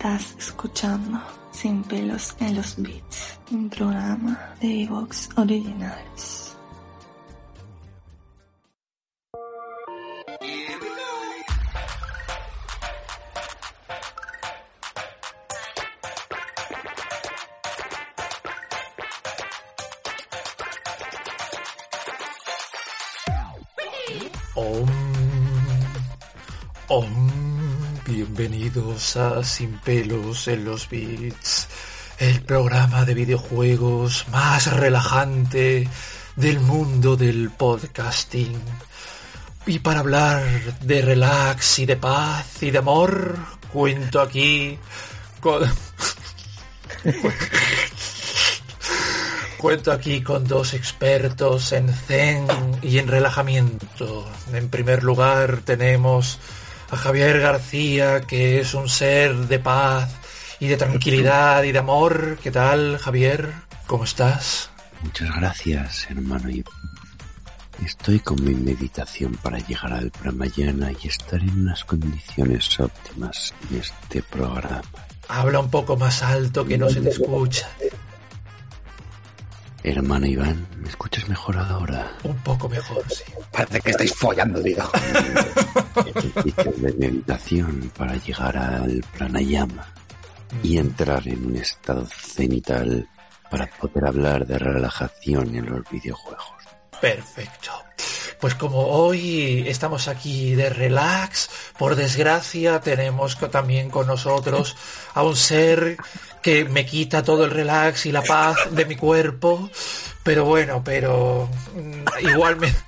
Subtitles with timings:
[0.00, 1.20] Estás escuchando
[1.52, 4.88] Sin pelos en los beats, un programa de.
[24.54, 24.88] Om.
[26.88, 27.49] Om.
[28.12, 31.68] Bienvenidos a Sin pelos en los beats,
[32.18, 35.88] el programa de videojuegos más relajante
[36.34, 38.60] del mundo del podcasting.
[39.64, 40.42] Y para hablar
[40.80, 43.38] de relax y de paz y de amor,
[43.72, 44.76] cuento aquí
[45.38, 45.70] con...
[49.56, 52.46] Cuento aquí con dos expertos en zen
[52.82, 54.26] y en relajamiento.
[54.52, 56.40] En primer lugar tenemos
[56.90, 60.10] a Javier García, que es un ser de paz
[60.58, 62.38] y de tranquilidad y de amor.
[62.42, 63.52] ¿Qué tal, Javier?
[63.86, 64.70] ¿Cómo estás?
[65.02, 66.48] Muchas gracias, hermano.
[67.84, 73.78] Estoy con mi meditación para llegar al Pramayana y estar en unas condiciones óptimas en
[73.78, 74.82] este programa.
[75.28, 77.68] Habla un poco más alto que no se te escucha.
[79.82, 82.12] Hermano Iván, ¿me escuchas mejor ahora?
[82.24, 83.24] Un poco mejor, sí.
[83.50, 84.90] Parece que estáis follando, digo.
[86.04, 89.86] De meditación para llegar al pranayama
[90.62, 93.08] y entrar en un estado cenital
[93.50, 96.44] para poder hablar de relajación en los videojuegos.
[97.00, 97.72] Perfecto.
[98.40, 104.76] Pues como hoy estamos aquí de relax, por desgracia tenemos también con nosotros
[105.14, 105.98] a un ser
[106.42, 109.68] que me quita todo el relax y la paz de mi cuerpo,
[110.22, 112.78] pero bueno, pero mm, igualmente,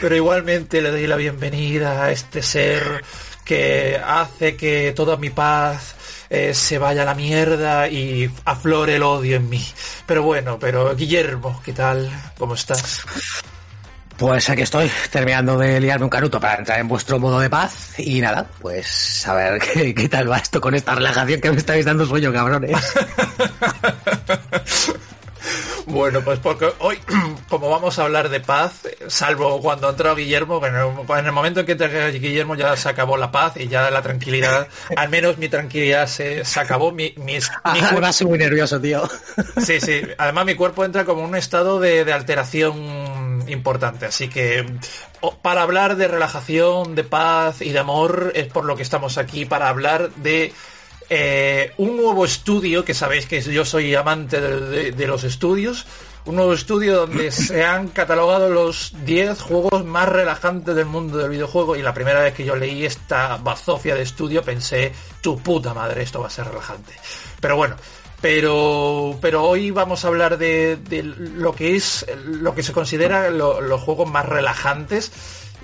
[0.00, 3.04] pero igualmente le doy la bienvenida a este ser
[3.44, 5.94] que hace que toda mi paz
[6.30, 9.64] eh, se vaya a la mierda y aflore el odio en mí.
[10.06, 12.10] Pero bueno, pero Guillermo, ¿qué tal?
[12.38, 13.04] ¿Cómo estás?
[14.16, 17.98] Pues aquí estoy, terminando de liarme un canuto para entrar en vuestro modo de paz.
[17.98, 21.58] Y nada, pues a ver qué, qué tal va esto con esta relajación que me
[21.58, 22.76] estáis dando sueño, cabrones.
[25.94, 26.98] Bueno, pues porque hoy,
[27.48, 31.66] como vamos a hablar de paz, salvo cuando entró Guillermo, bueno, en el momento en
[31.66, 34.66] que entró Guillermo ya se acabó la paz y ya la tranquilidad,
[34.96, 38.80] al menos mi tranquilidad se, se acabó, mi, mis- mi cuer- Ahora soy muy nervioso,
[38.80, 39.08] tío.
[39.64, 40.02] Sí, sí.
[40.18, 44.06] Además mi cuerpo entra como en un estado de, de alteración importante.
[44.06, 44.66] Así que
[45.42, 49.44] para hablar de relajación, de paz y de amor es por lo que estamos aquí,
[49.44, 50.52] para hablar de
[51.10, 55.84] eh, un nuevo estudio, que sabéis que yo soy amante de, de- de los estudios,
[56.26, 61.30] un nuevo estudio donde se han catalogado los 10 juegos más relajantes del mundo del
[61.30, 65.74] videojuego y la primera vez que yo leí esta bazofia de estudio pensé, tu puta
[65.74, 66.92] madre, esto va a ser relajante.
[67.40, 67.76] Pero bueno,
[68.20, 73.28] pero pero hoy vamos a hablar de, de lo que es lo que se considera
[73.28, 75.12] lo- los juegos más relajantes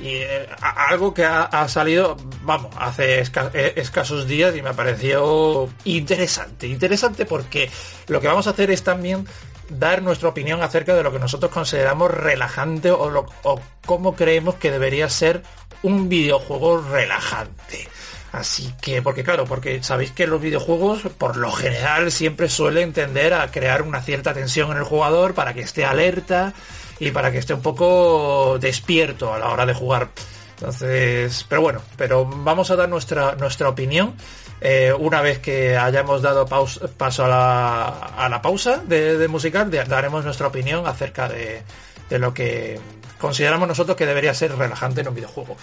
[0.00, 6.66] y eh, algo que ha, salido vamos hace eh, escasos días y me pareció interesante.
[6.66, 7.70] Interesante porque
[8.08, 9.26] lo que vamos a hacer es también
[9.68, 14.70] dar nuestra opinión acerca de lo que nosotros consideramos relajante o, o cómo creemos que
[14.70, 15.42] debería ser
[15.82, 17.88] un videojuego relajante.
[18.32, 23.34] Así que, porque claro, porque sabéis que los videojuegos por lo general siempre suelen tender
[23.34, 26.54] a crear una cierta tensión en el jugador para que esté alerta
[27.00, 30.10] y para que esté un poco despierto a la hora de jugar.
[30.58, 34.14] Entonces, pero bueno, pero vamos a dar nuestra, nuestra opinión.
[34.60, 40.22] eh, una vez que hayamos dado paso a la, a la pausa de, musical, daremos
[40.24, 41.62] nuestra opinión acerca de,
[42.10, 42.78] de lo que
[43.18, 45.56] consideramos nosotros que debería ser relajante en un videojuego.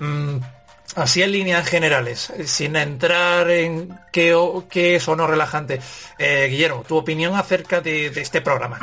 [0.00, 0.38] Mm,
[0.96, 4.36] Así en líneas generales, sin entrar en qué,
[4.68, 5.80] qué es o no relajante.
[6.18, 8.80] Eh, Guillermo, tu opinión acerca de este programa.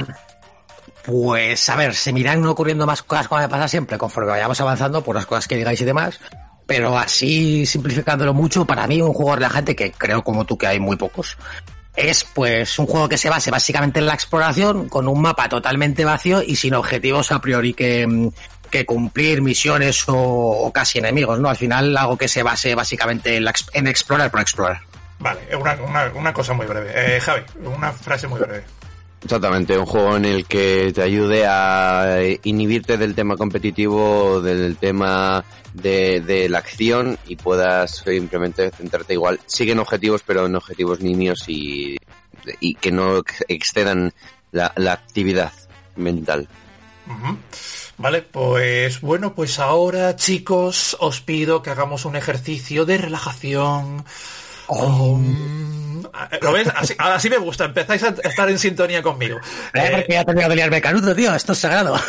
[1.07, 4.59] Pues a ver, se me irán ocurriendo más cosas como me pasa siempre, conforme vayamos
[4.59, 6.19] avanzando por las cosas que digáis y demás.
[6.65, 10.81] Pero así, simplificándolo mucho, para mí un juego relajante, que creo como tú que hay
[10.81, 11.37] muy pocos,
[11.95, 16.03] es pues un juego que se base básicamente en la exploración, con un mapa totalmente
[16.03, 18.05] vacío y sin objetivos a priori que,
[18.85, 21.47] cumplir misiones o, casi enemigos, ¿no?
[21.47, 24.81] Al final algo que se base básicamente en explorar por explorar.
[25.19, 26.91] Vale, una, una- una cosa muy breve.
[26.93, 28.65] Eh, Javi, una frase muy breve.
[29.23, 35.43] Exactamente, un juego en el que te ayude a inhibirte del tema competitivo, del tema
[35.73, 39.39] de, la acción y puedas simplemente centrarte igual.
[39.45, 41.97] Siguen objetivos, pero en objetivos niños y,
[42.59, 44.13] y que no excedan
[44.51, 45.51] la, actividad
[45.95, 46.47] mental.
[47.97, 54.05] Vale, pues bueno, pues ahora chicos os pido que hagamos un ejercicio de relajación
[56.41, 56.67] ¿Lo ves?
[56.97, 59.39] Así, me gusta, empezáis a estar en sintonía conmigo.
[59.73, 61.97] Eh, porque ya tenía que liarme canuto, tío, esto es sagrado.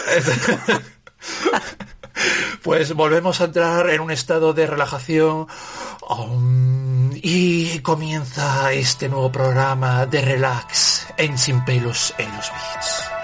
[2.62, 5.46] pues volvemos a entrar en un estado de relajación
[7.14, 13.17] y comienza este nuevo programa de relax en Sin Pelos en los Beats.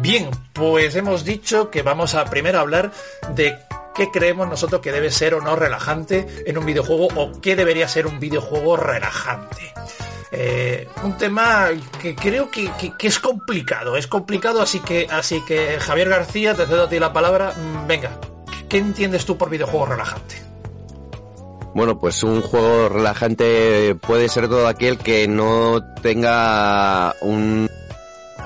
[0.00, 2.90] Bien, pues hemos dicho que vamos a primero hablar
[3.34, 3.58] de
[3.94, 7.86] qué creemos nosotros que debe ser o no relajante en un videojuego o qué debería
[7.86, 9.74] ser un videojuego relajante.
[10.32, 11.68] Eh, un tema
[12.00, 12.70] que creo que,
[13.00, 17.12] es complicado, es complicado, así que, así que Javier García, te cedo a ti la
[17.12, 17.52] palabra.
[17.52, 18.18] Mm, venga,
[18.70, 20.36] ¿qué entiendes tú por videojuego relajante?
[21.74, 27.69] Bueno, pues un juego relajante puede ser todo aquel que no tenga un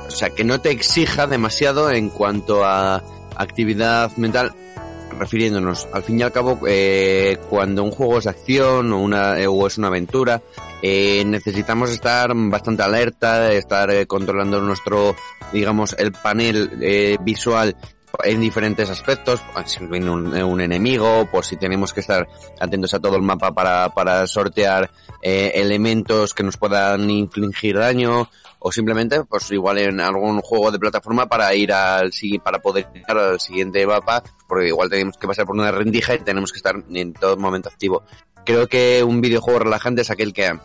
[0.07, 3.03] o sea, que no te exija demasiado en cuanto a
[3.37, 4.53] actividad mental,
[5.19, 9.47] refiriéndonos, al fin y al cabo, eh, cuando un juego es acción o, una, eh,
[9.47, 10.43] o es una aventura,
[10.83, 15.17] eh, necesitamos estar bastante alerta, estar eh, controlando nuestro,
[15.51, 17.75] digamos, el panel eh, visual
[18.23, 22.29] en diferentes aspectos, si viene un, un, enemigo, por si tenemos que estar
[22.61, 24.91] atentos a todo el mapa para, para sortear
[25.23, 28.29] eh, elementos que nos puedan infligir daño,
[28.67, 32.11] o simplemente pues igual en algún juego de plataforma para ir al
[32.43, 36.21] para poder ir al siguiente mapa porque igual tenemos que pasar por una rendija y
[36.21, 38.05] tenemos que estar en todo momento activo.
[38.47, 40.59] Creo que un videojuego relajante es aquel que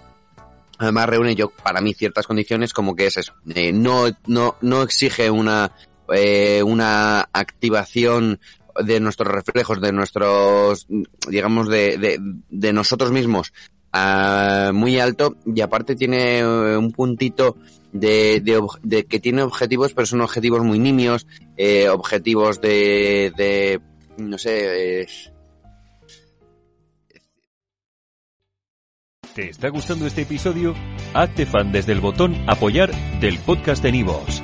[0.77, 3.33] además reúne yo para mí ciertas condiciones como que es eso.
[3.53, 5.73] Eh, no no no exige una
[6.13, 8.39] eh, una activación
[8.83, 10.87] de nuestros reflejos de nuestros
[11.27, 12.19] digamos de,
[12.49, 13.51] de, nosotros mismos
[13.93, 17.57] uh, muy alto y aparte tiene uh, un puntito
[17.91, 18.41] de,
[18.83, 21.27] de, que tiene objetivos, pero son objetivos muy nimios,
[21.57, 23.81] eh, objetivos de, de,
[24.17, 25.01] no sé.
[25.01, 25.07] Eh...
[29.33, 30.75] ¿Te está gustando este episodio?
[31.13, 34.43] Hazte fan desde el botón apoyar del podcast de Nivos.